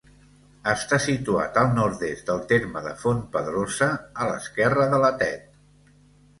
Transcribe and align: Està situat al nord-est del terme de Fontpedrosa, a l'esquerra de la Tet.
Està 0.69 0.97
situat 1.03 1.59
al 1.63 1.69
nord-est 1.75 2.33
del 2.33 2.41
terme 2.53 2.83
de 2.87 2.95
Fontpedrosa, 3.03 3.93
a 4.25 4.29
l'esquerra 4.33 4.91
de 4.97 5.05
la 5.07 5.17
Tet. 5.25 5.49